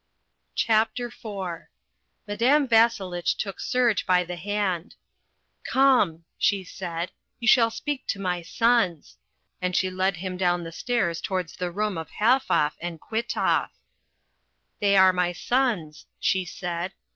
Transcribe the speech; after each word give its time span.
CHAPTER 0.55 1.09
IV 1.09 1.67
Madame 2.27 2.67
Vasselitch 2.67 3.37
took 3.37 3.59
Serge 3.59 4.07
by 4.07 4.23
the 4.23 4.35
hand. 4.35 4.95
"Come," 5.63 6.25
she 6.39 6.63
said, 6.63 7.11
"you 7.39 7.47
shall 7.47 7.69
speak 7.69 8.07
to 8.07 8.19
my 8.19 8.41
sons," 8.41 9.17
and 9.61 9.75
she 9.75 9.91
led 9.91 10.17
him 10.17 10.37
down 10.37 10.63
the 10.63 10.71
stairs 10.71 11.21
towards 11.21 11.55
the 11.55 11.69
room 11.69 11.99
of 11.99 12.09
Halfoff 12.09 12.71
and 12.81 12.99
Kwitoff. 12.99 13.69
"They 14.79 14.97
are 14.97 15.13
my 15.13 15.33
sons," 15.33 16.07
she 16.19 16.45
said. 16.45 16.93